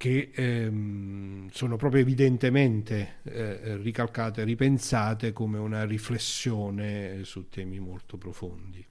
[0.00, 8.82] che ehm, sono proprio evidentemente eh, ricalcate, ripensate come una riflessione su temi molto profondi.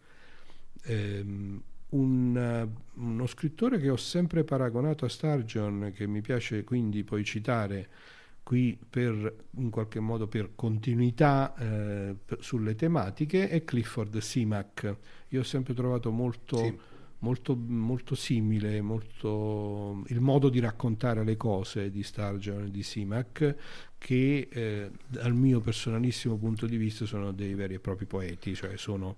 [0.86, 7.24] Um, un, uno scrittore che ho sempre paragonato a Sturgeon, che mi piace quindi poi
[7.24, 7.90] citare
[8.44, 14.96] qui per, in qualche modo per continuità eh, sulle tematiche, è Clifford Simac.
[15.30, 16.58] Io ho sempre trovato molto...
[16.58, 16.78] Sì
[17.20, 23.56] molto, molto simile, molto, il modo di raccontare le cose di Sturgeon e di Simac,
[23.98, 28.78] che eh, dal mio personalissimo punto di vista sono dei veri e propri poeti, cioè
[28.78, 29.18] sono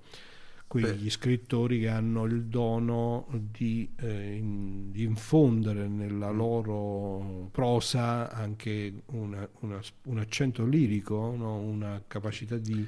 [0.72, 1.10] quegli Beh.
[1.10, 6.38] scrittori che hanno il dono di, eh, in, di, infondere nella mm.
[6.38, 11.58] loro prosa anche una, una, un accento lirico, no?
[11.58, 12.88] una capacità di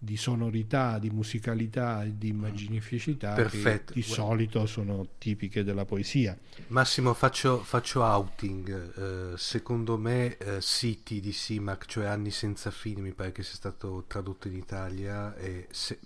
[0.00, 3.92] di sonorità, di musicalità e di immaginificità Perfetto.
[3.92, 6.38] che di solito sono tipiche della poesia.
[6.68, 9.32] Massimo, faccio, faccio outing.
[9.32, 13.56] Uh, secondo me uh, City di Simac, cioè Anni senza fine, mi pare che sia
[13.56, 15.98] stato tradotto in Italia, e se,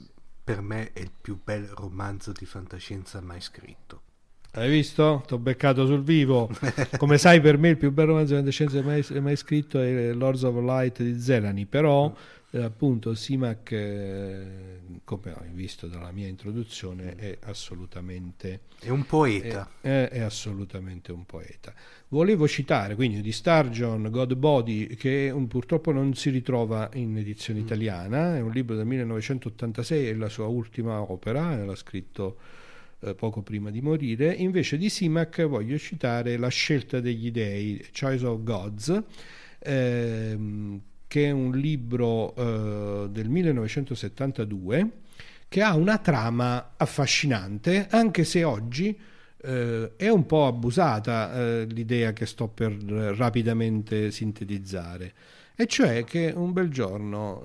[0.44, 4.02] per me è il più bel romanzo di fantascienza mai scritto.
[4.54, 5.22] Hai visto?
[5.26, 6.50] Ti ho beccato sul vivo.
[6.98, 10.42] Come sai, per me il più bel romanzo di fantascienza mai, mai scritto è Lords
[10.42, 17.14] of Light di Zelani, però eh, appunto Simac, eh, come hai visto dalla mia introduzione,
[17.14, 18.60] è assolutamente...
[18.78, 19.70] È un poeta.
[19.80, 21.72] È, è, assolutamente un poeta.
[22.08, 27.60] Volevo citare quindi di Sturgeon God Body, che un, purtroppo non si ritrova in edizione
[27.60, 27.62] mm.
[27.62, 32.36] italiana, è un libro del 1986, è la sua ultima opera, l'ha scritto
[33.00, 34.32] eh, poco prima di morire.
[34.32, 39.02] Invece di Simac voglio citare La scelta degli dei, Choice of Gods,
[39.58, 40.80] ehm,
[41.12, 44.90] che è un libro eh, del 1972
[45.46, 48.98] che ha una trama affascinante, anche se oggi
[49.42, 55.12] eh, è un po' abusata eh, l'idea che sto per rapidamente sintetizzare,
[55.54, 57.42] e cioè che un bel giorno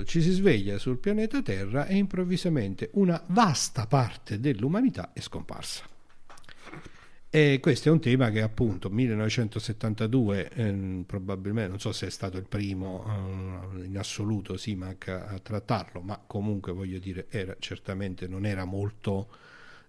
[0.00, 5.95] eh, ci si sveglia sul pianeta Terra e improvvisamente una vasta parte dell'umanità è scomparsa.
[7.28, 12.38] E questo è un tema che appunto 1972 eh, probabilmente, non so se è stato
[12.38, 13.04] il primo
[13.74, 18.64] eh, in assoluto Simac a, a, trattarlo, ma comunque voglio dire, era, certamente non era
[18.64, 19.28] molto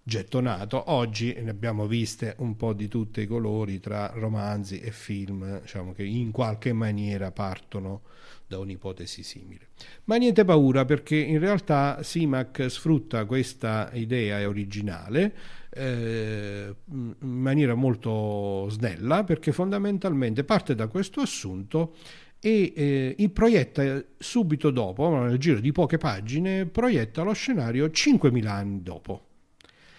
[0.02, 0.90] gettonato.
[0.90, 5.92] Oggi ne abbiamo viste un po' di tutti i colori tra romanzi e film, diciamo
[5.92, 8.02] che in qualche maniera partono
[8.46, 9.68] da un'ipotesi simile.
[10.04, 15.34] Ma niente paura perché in realtà Simac sfrutta questa idea originale
[15.78, 21.94] eh, in maniera molto snella perché fondamentalmente parte da questo assunto
[22.40, 28.82] e eh, proietta subito dopo, nel giro di poche pagine, proietta lo scenario 5.000 anni
[28.82, 29.22] dopo.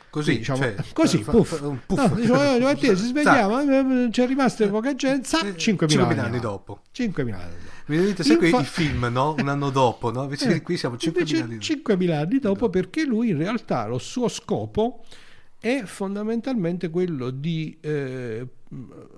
[0.10, 1.60] Così, diciamo, cioè, così fa, puff.
[1.60, 2.10] Fa, puff.
[2.10, 6.82] No, diciamo, ci svegliamo, eh, c'è rimasta poca gente, sa, 5.000 anni, anni dopo.
[6.96, 7.78] 5.000 anni dopo.
[7.86, 8.62] Vedete, sai Infa...
[8.62, 9.36] i film, no?
[9.38, 10.24] Un anno dopo, no?
[10.24, 11.94] Invece eh, qui siamo 5.000 anni dopo.
[11.94, 15.04] 5.000 anni dopo perché lui in realtà lo suo scopo
[15.60, 18.48] è fondamentalmente quello di eh,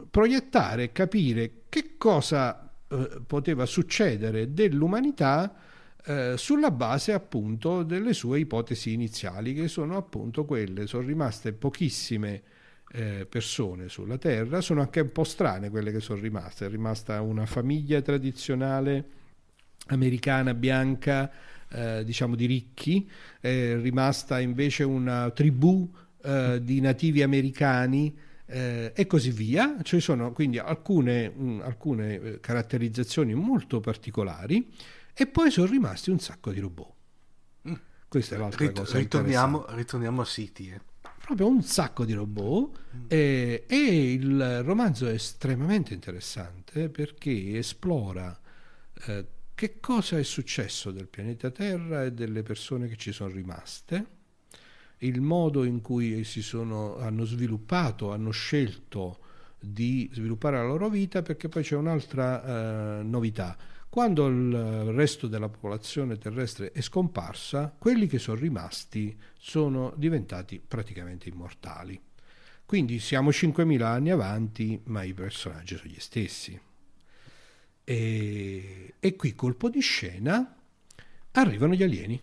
[0.10, 5.56] proiettare capire che cosa eh, poteva succedere dell'umanità
[6.04, 12.42] eh, sulla base appunto delle sue ipotesi iniziali che sono appunto quelle, sono rimaste pochissime
[12.94, 17.22] eh, persone sulla Terra, sono anche un po' strane quelle che sono rimaste, è rimasta
[17.22, 19.06] una famiglia tradizionale
[19.88, 21.32] americana bianca,
[21.70, 25.90] eh, diciamo di ricchi, è rimasta invece una tribù
[26.24, 28.16] eh, di nativi americani
[28.52, 29.78] eh, e così via.
[29.82, 34.72] Ci sono quindi alcune, mh, alcune eh, caratterizzazioni molto particolari
[35.14, 36.94] e poi sono rimasti un sacco di robot.
[37.70, 37.74] Mm.
[38.08, 38.98] Questa è l'altra Rit- cosa.
[38.98, 40.72] Ritorniamo, ritorniamo a City.
[40.72, 40.82] Eh.
[41.24, 43.06] Proprio un sacco di robot mm.
[43.08, 48.38] e, e, il romanzo è estremamente interessante perché esplora
[49.06, 54.20] eh, che cosa è successo del pianeta Terra e delle persone che ci sono rimaste
[55.04, 59.20] il modo in cui si sono, hanno sviluppato, hanno scelto
[59.60, 63.58] di sviluppare la loro vita, perché poi c'è un'altra eh, novità.
[63.90, 64.54] Quando il
[64.94, 72.00] resto della popolazione terrestre è scomparsa, quelli che sono rimasti sono diventati praticamente immortali.
[72.66, 76.60] Quindi siamo 5.000 anni avanti, ma i personaggi sono gli stessi.
[77.84, 80.56] E, e qui, colpo di scena,
[81.32, 82.22] arrivano gli alieni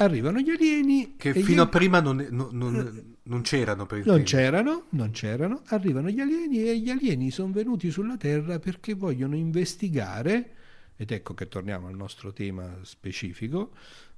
[0.00, 4.86] arrivano gli alieni che fino a prima non, non, non, non c'erano per non c'erano,
[4.90, 5.62] non c'erano.
[5.66, 10.54] Arrivano gli alieni e gli alieni sono venuti sulla Terra perché vogliono investigare
[10.96, 13.72] ed ecco che torniamo al nostro tema specifico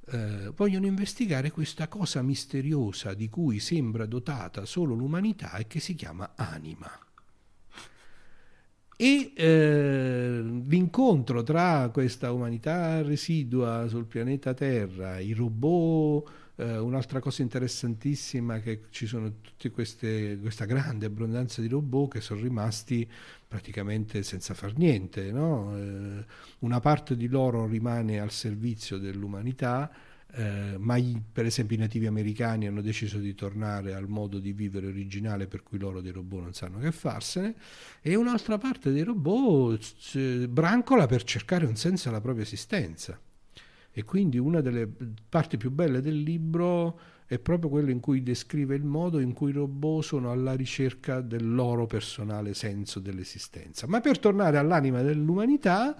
[0.06, 5.94] eh, vogliono investigare questa cosa misteriosa di cui sembra dotata solo l'umanità e che si
[5.94, 6.90] chiama anima
[9.00, 17.40] e eh, l'incontro tra questa umanità residua sul pianeta Terra, i robot, eh, un'altra cosa
[17.40, 23.08] interessantissima è che ci sono tutta questa grande abbondanza di robot che sono rimasti
[23.48, 25.74] praticamente senza far niente, no?
[25.78, 26.24] eh,
[26.58, 29.90] una parte di loro rimane al servizio dell'umanità,
[30.34, 34.52] eh, ma i, per esempio i nativi americani hanno deciso di tornare al modo di
[34.52, 37.54] vivere originale per cui loro dei robot non sanno che farsene.
[38.00, 43.18] E un'altra parte dei robot brancola per cercare un senso alla propria esistenza.
[43.92, 44.88] E quindi una delle
[45.28, 49.50] parti più belle del libro è proprio quello in cui descrive il modo in cui
[49.50, 53.86] i robot sono alla ricerca del loro personale senso dell'esistenza.
[53.86, 55.96] Ma per tornare all'anima dell'umanità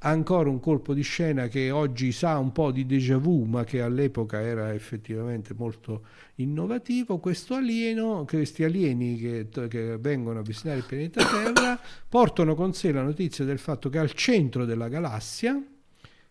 [0.00, 3.80] ancora un colpo di scena che oggi sa un po' di déjà vu, ma che
[3.80, 7.18] all'epoca era effettivamente molto innovativo.
[7.18, 12.92] Questo alieno, questi alieni che, che vengono a visitare il pianeta Terra portano con sé
[12.92, 15.60] la notizia del fatto che al centro della galassia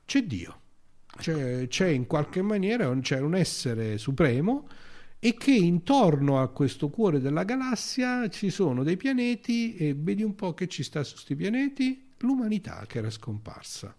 [0.05, 0.61] c'è Dio.
[1.17, 4.67] C'è, c'è in qualche maniera c'è un essere supremo
[5.19, 10.35] e che intorno a questo cuore della galassia ci sono dei pianeti e vedi un
[10.35, 13.95] po' che ci sta su questi pianeti l'umanità che era scomparsa,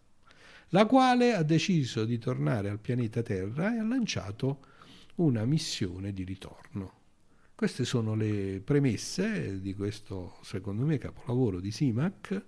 [0.70, 4.60] la quale ha deciso di tornare al pianeta Terra e ha lanciato
[5.16, 6.96] una missione di ritorno.
[7.54, 12.44] Queste sono le premesse di questo, secondo me, capolavoro di Simac,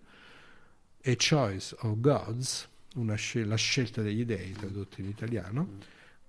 [1.02, 2.68] A Choice of Gods,
[3.16, 5.78] scel- la scelta degli dei, tradotto in italiano,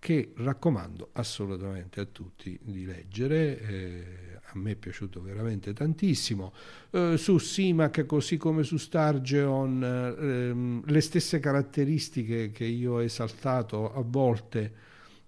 [0.02, 3.60] che raccomando assolutamente a tutti di leggere.
[3.60, 4.04] Eh,
[4.42, 6.54] a me è piaciuto veramente tantissimo.
[6.90, 13.94] Eh, su Simac, così come su Stargeon, ehm, le stesse caratteristiche che io ho esaltato
[13.94, 14.74] a volte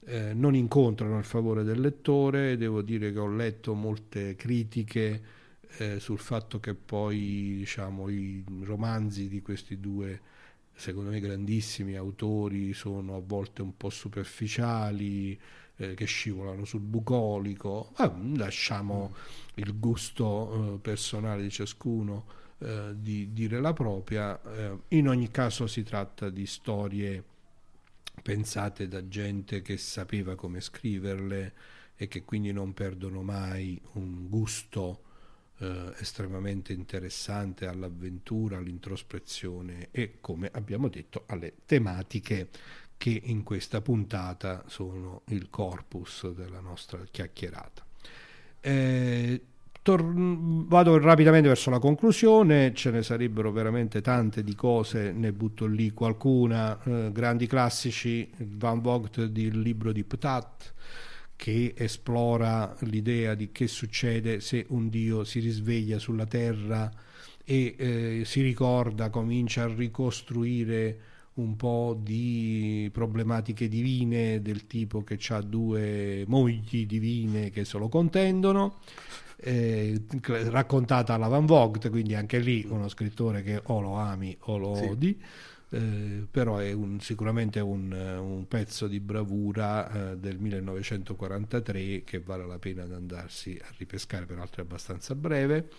[0.06, 2.58] eh, non incontrano il favore del lettore.
[2.58, 5.22] Devo dire che ho letto molte critiche
[5.78, 10.32] eh, sul fatto che poi diciamo, i romanzi di questi due
[10.84, 15.40] secondo me grandissimi autori sono a volte un po' superficiali
[15.78, 19.16] eh, che scivolano sul bucolico, eh, lasciamo
[19.56, 22.26] il gusto eh, personale di ciascuno
[22.58, 24.38] eh, di dire la propria.
[24.42, 27.24] Eh, in ogni caso si tratta di storie
[28.22, 31.54] pensate da gente che sapeva come scriverle
[31.96, 35.00] e che quindi non perdono mai un gusto
[35.64, 42.50] eh, estremamente interessante all'avventura, all'introspezione e, come abbiamo detto, alle tematiche
[42.98, 47.86] che in questa puntata sono il corpus della nostra chiacchierata.
[48.60, 49.42] Eh,
[49.82, 55.66] tor- vado rapidamente verso la conclusione, ce ne sarebbero veramente tante di cose, ne butto
[55.66, 60.74] lì qualcuna, eh, grandi classici, Van Vogt del libro di Ptat,
[61.36, 66.92] che esplora l'idea di che succede se un dio si risveglia sulla terra
[67.44, 71.00] e eh, si ricorda, comincia a ricostruire
[71.36, 77.90] un po' di problematiche divine del tipo che ha due mogli divine che se lo
[77.90, 78.78] contendono
[79.38, 84.58] eh, raccontata alla Van Vogt quindi anche lì uno scrittore che o lo ami o
[84.58, 84.86] lo sì.
[84.86, 85.22] odi
[85.74, 92.46] eh, però è un, sicuramente un, un, pezzo di bravura eh, del 1943 che vale
[92.46, 95.70] la pena di andarsi a ripescare peraltro è abbastanza breve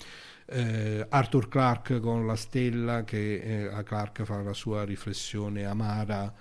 [0.46, 6.32] eh, Arthur Clarke con La Stella, che eh, Clarke fa la sua riflessione amara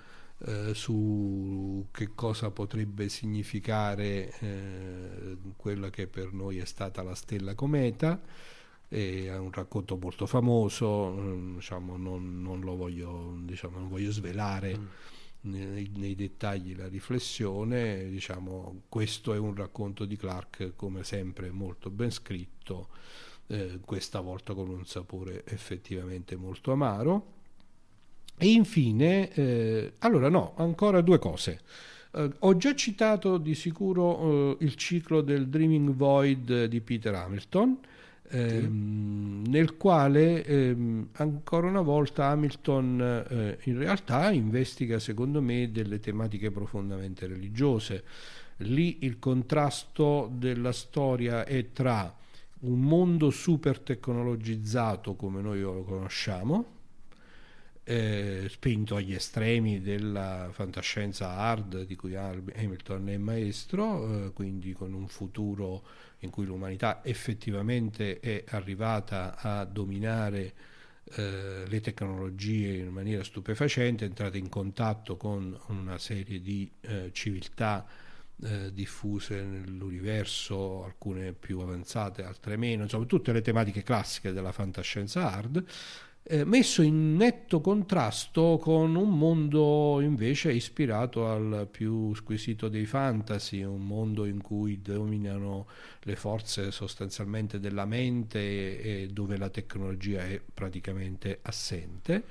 [0.46, 4.32] eh, su che cosa potrebbe significare
[5.56, 8.20] quella che per noi è stata la Stella Cometa.
[8.94, 14.78] È un racconto molto famoso, mm, diciamo, non, non, lo voglio, diciamo, non voglio svelare.
[14.78, 14.86] Mm.
[15.46, 21.90] Nei, nei, dettagli la riflessione, diciamo, questo è un racconto di Clark come sempre molto
[21.90, 22.88] ben scritto,
[23.48, 27.32] eh, questa volta con un sapore effettivamente molto amaro.
[28.38, 31.60] E infine, eh, allora no, ancora due cose.
[32.12, 37.78] Uh, ho già citato di sicuro uh, il ciclo del Dreaming Void di Peter Hamilton,
[38.34, 39.50] ehm, sì.
[39.50, 46.50] nel quale ehm, ancora una volta Hamilton eh, in realtà investiga secondo me delle tematiche
[46.50, 48.04] profondamente religiose.
[48.58, 52.14] Lì il contrasto della storia è tra
[52.60, 56.72] un mondo super tecnologizzato come noi lo conosciamo,
[57.84, 64.94] eh, spinto agli estremi della fantascienza hard di cui Hamilton è maestro, eh, quindi con
[64.94, 65.82] un futuro
[66.24, 70.52] in cui l'umanità effettivamente è arrivata a dominare
[71.16, 77.10] eh, le tecnologie in maniera stupefacente, è entrata in contatto con una serie di eh,
[77.12, 77.86] civiltà
[78.42, 85.30] eh, diffuse nell'universo, alcune più avanzate, altre meno, insomma tutte le tematiche classiche della fantascienza
[85.30, 85.64] hard,
[86.26, 93.62] eh, messo in netto contrasto con un mondo invece ispirato al più squisito dei fantasy,
[93.62, 95.66] un mondo in cui dominano
[96.00, 102.24] le forze sostanzialmente della mente e, e dove la tecnologia è praticamente assente.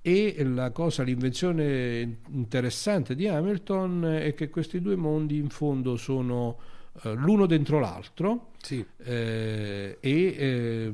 [0.00, 6.58] E la cosa, l'invenzione interessante di Hamilton è che questi due mondi in fondo sono
[7.02, 8.84] l'uno dentro l'altro sì.
[8.98, 10.92] eh, e eh,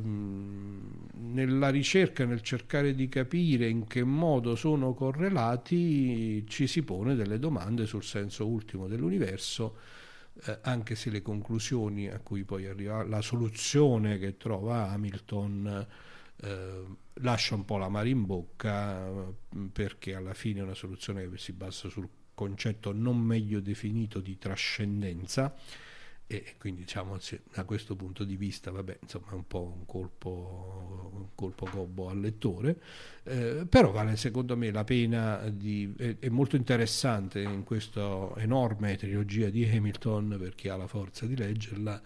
[1.12, 7.38] nella ricerca, nel cercare di capire in che modo sono correlati, ci si pone delle
[7.38, 9.76] domande sul senso ultimo dell'universo.
[10.44, 15.86] Eh, anche se le conclusioni a cui poi arriva la soluzione che trova Hamilton
[16.42, 16.84] eh,
[17.14, 19.06] lascia un po' la mare in bocca
[19.54, 24.20] mm, perché alla fine è una soluzione che si basa sul concetto non meglio definito
[24.20, 25.54] di trascendenza
[26.32, 27.18] e quindi diciamo
[27.52, 32.08] da questo punto di vista vabbè insomma è un po' un colpo, un colpo gobbo
[32.08, 32.76] al lettore
[33.24, 38.96] eh, però vale secondo me la pena di, è, è, molto interessante in questa enorme
[38.96, 42.00] trilogia di Hamilton per chi ha la forza di leggerla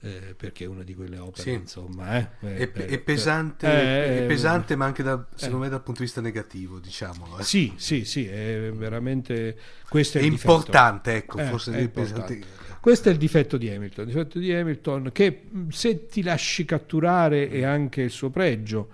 [0.00, 1.52] eh, perché è una di quelle opere sì.
[1.52, 6.06] insomma eh, è, è, pesante, è, pesante ma anche da, secondo me dal punto di
[6.06, 7.44] vista negativo diciamo eh.
[7.44, 9.56] sì sì sì è veramente
[9.88, 14.38] questo è, importante ecco forse è pesante questo è il difetto di Hamilton il difetto
[14.38, 18.88] di Hamilton che se ti lasci catturare è anche il suo pregio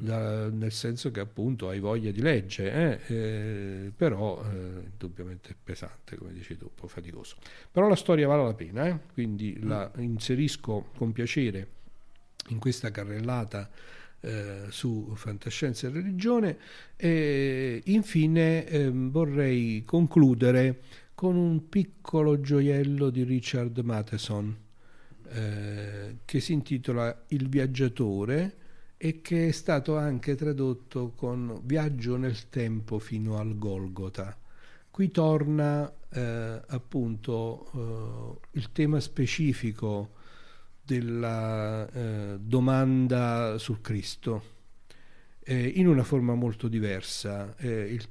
[0.00, 3.14] da, nel senso che appunto hai voglia di leggere, eh?
[3.14, 7.36] eh, però eh, indubbiamente pesante, come dici tu, un po' faticoso.
[7.70, 8.98] Però la storia vale la pena, eh?
[9.12, 9.68] quindi mm.
[9.68, 11.66] la inserisco con piacere
[12.50, 13.68] in questa carrellata
[14.20, 16.56] eh, su fantascienza e religione
[16.96, 20.80] e infine ehm, vorrei concludere
[21.18, 24.56] con un piccolo gioiello di Richard Matheson
[25.30, 28.56] eh, che si intitola Il viaggiatore
[28.96, 34.38] e che è stato anche tradotto con Viaggio nel tempo fino al Golgota.
[34.88, 40.10] Qui torna eh, appunto eh, il tema specifico
[40.80, 44.42] della eh, domanda sul Cristo
[45.40, 47.56] eh, in una forma molto diversa.
[47.56, 48.08] Eh, il,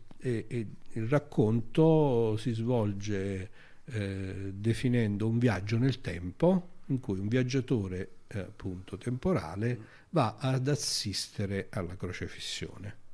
[0.97, 3.49] il, racconto si svolge
[3.85, 9.79] eh, definendo un viaggio nel tempo in cui un viaggiatore appunto temporale
[10.09, 13.05] va ad assistere alla crocefissione.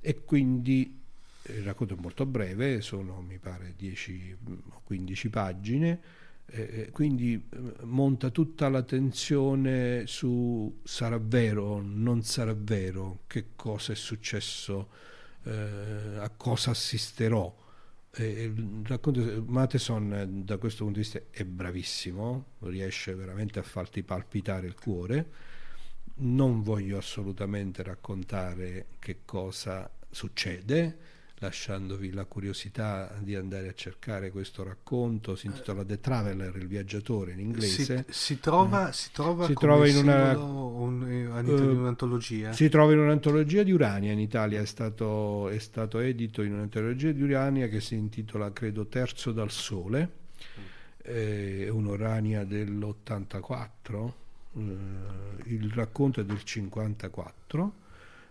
[0.00, 1.00] E quindi
[1.46, 4.36] il racconto è molto breve, sono mi pare 10
[4.70, 6.00] o 15 pagine,
[6.46, 13.92] eh, quindi eh, monta tutta l'attenzione su sarà vero o non sarà vero, che cosa
[13.92, 14.88] è successo,
[15.44, 17.62] eh, a cosa assisterò.
[18.16, 24.66] Eh, racconto Matheson da questo punto di vista è bravissimo, riesce veramente a farti palpitare
[24.66, 25.52] il cuore
[26.16, 30.96] non voglio assolutamente raccontare che cosa succede,
[31.44, 37.32] lasciandovi la curiosità di andare a cercare questo racconto, si intitola The Traveler, il viaggiatore
[37.32, 38.06] in inglese.
[38.08, 38.90] Si, si trova, mm.
[38.90, 42.52] si trova, si trova in, una, un, uh, in un'antologia?
[42.52, 47.12] Si trova in un'antologia di Urania in Italia, è stato, è stato edito in un'antologia
[47.12, 50.22] di Urania che si intitola, credo, Terzo dal Sole,
[51.02, 54.12] è un'Urania dell'84
[54.56, 54.76] eh,
[55.46, 57.72] il racconto è del 54,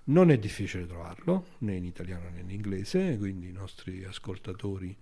[0.05, 4.95] non è difficile trovarlo né in italiano né in inglese, quindi i nostri ascoltatori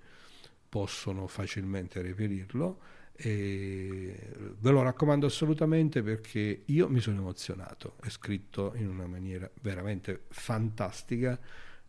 [0.69, 2.79] possono facilmente reperirlo
[3.13, 4.15] e
[4.57, 10.23] ve lo raccomando assolutamente perché io mi sono emozionato, è scritto in una maniera veramente
[10.29, 11.39] fantastica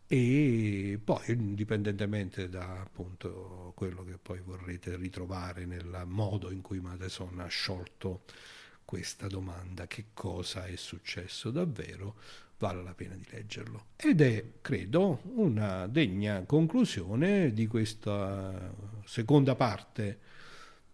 [0.05, 7.39] e poi indipendentemente da appunto quello che poi vorrete ritrovare nel modo in cui Matheson
[7.39, 8.23] ha sciolto
[8.85, 12.15] questa domanda, che cosa è successo davvero,
[12.57, 13.87] vale la pena di leggerlo.
[13.95, 18.73] Ed è, credo, una degna conclusione di questa
[19.05, 20.19] seconda parte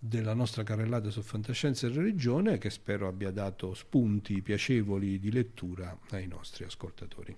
[0.01, 5.97] della nostra carrellata su fantascienza e religione che spero abbia dato spunti piacevoli di lettura
[6.11, 7.35] ai nostri ascoltatori.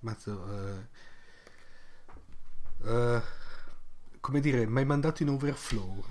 [0.00, 0.86] Mazzo,
[2.84, 3.20] uh, uh,
[4.20, 6.04] come dire, mi hai mandato in overflow.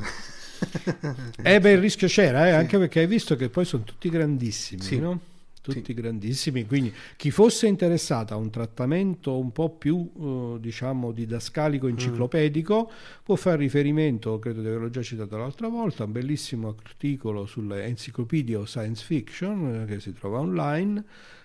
[1.41, 2.55] eh beh, il rischio c'era, eh, sì.
[2.57, 4.99] anche perché hai visto che poi sono tutti grandissimi, sì.
[4.99, 5.28] no?
[5.61, 5.93] Tutti sì.
[5.93, 11.89] grandissimi, quindi chi fosse interessato a un trattamento un po' più, uh, diciamo, didascalico, mm.
[11.89, 13.23] enciclopedico, mm.
[13.23, 18.67] può fare riferimento, credo di averlo già citato l'altra volta, un bellissimo articolo sull'Encyclopedia of
[18.67, 21.03] Science Fiction eh, che si trova online,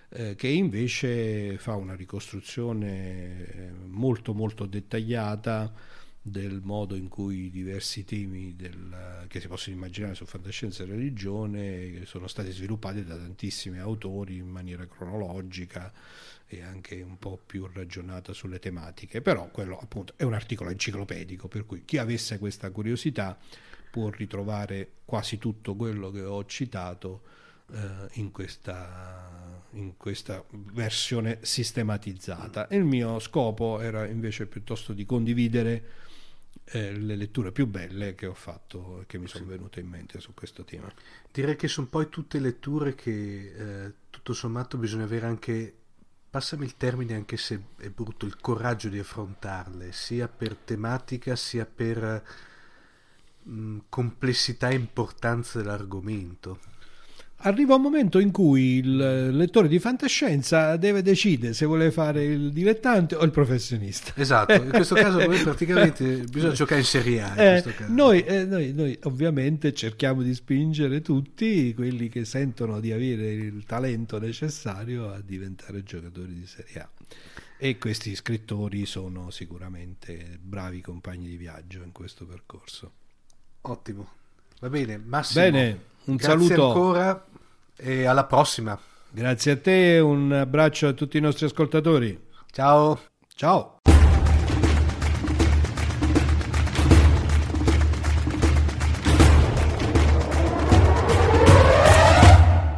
[0.09, 5.73] eh, che invece fa una ricostruzione eh, molto molto dettagliata
[6.27, 12.03] del modo in cui diversi temi del, che si possono immaginare su fantascienza e religione
[12.05, 15.93] sono stati sviluppati da tantissimi autori in maniera cronologica
[16.47, 21.47] e anche un po' più ragionata sulle tematiche, però quello appunto è un articolo enciclopedico,
[21.47, 23.37] per cui chi avesse questa curiosità
[23.91, 27.21] può ritrovare quasi tutto quello che ho citato
[27.71, 27.77] eh,
[28.13, 32.67] in, questa, in questa versione sistematizzata.
[32.71, 36.03] il mio scopo era invece piuttosto di condividere
[36.65, 40.19] eh, le letture più belle che ho fatto e che mi sono venute in mente
[40.19, 40.91] su questo tema.
[41.31, 45.73] Direi che sono poi tutte letture che eh, tutto sommato bisogna avere anche,
[46.29, 51.65] passami il termine anche se è brutto, il coraggio di affrontarle, sia per tematica sia
[51.65, 52.23] per
[53.43, 56.73] mh, complessità e importanza dell'argomento.
[57.37, 62.51] Arriva un momento in cui il lettore di fantascienza deve decidere se vuole fare il
[62.51, 64.13] dilettante o il professionista.
[64.15, 67.31] Esatto, in questo caso praticamente bisogna giocare in Serie A.
[67.31, 72.91] In eh, noi, eh, noi, noi, ovviamente cerchiamo di spingere tutti quelli che sentono di
[72.91, 76.89] avere il talento necessario a diventare giocatori di Serie A.
[77.57, 82.91] E questi scrittori sono sicuramente bravi compagni di viaggio in questo percorso.
[83.61, 84.24] Ottimo.
[84.65, 85.43] Va bene, Massimo.
[85.43, 87.25] Bene, un grazie saluto ancora
[87.75, 88.75] e alla prossima.
[89.11, 92.19] Grazie a te, un abbraccio a tutti i nostri ascoltatori.
[92.49, 92.99] Ciao.
[93.35, 93.77] Ciao.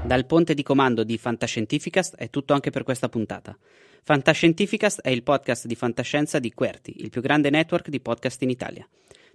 [0.03, 3.57] Dal ponte di comando di Fantascientificast è tutto anche per questa puntata.
[4.03, 8.49] Fantascientificast è il podcast di fantascienza di Querti, il più grande network di podcast in
[8.49, 8.85] Italia.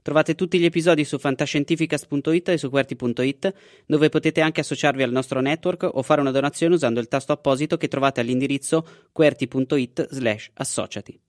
[0.03, 3.55] Trovate tutti gli episodi su fantascientificast.it e su QWERTY.it,
[3.87, 7.77] dove potete anche associarvi al nostro network o fare una donazione usando il tasto apposito
[7.77, 11.21] che trovate all'indirizzo QWERTY.it slash associati.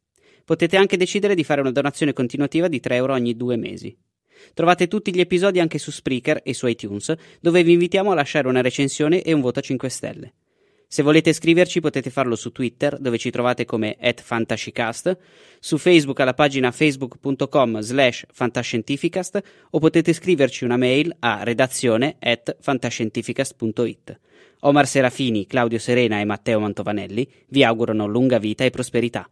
[0.43, 3.95] Potete anche decidere di fare una donazione continuativa di 3 euro ogni due mesi.
[4.55, 8.47] Trovate tutti gli episodi anche su Spreaker e su iTunes, dove vi invitiamo a lasciare
[8.47, 10.33] una recensione e un voto a 5 stelle.
[10.93, 15.17] Se volete scriverci potete farlo su Twitter, dove ci trovate come @fantascicast,
[15.59, 19.41] su Facebook alla pagina facebook.com slash fantascientificast
[19.71, 24.19] o potete scriverci una mail a redazione at fantascientificast.it.
[24.59, 29.27] Omar Serafini, Claudio Serena e Matteo Mantovanelli vi augurano lunga vita e prosperità.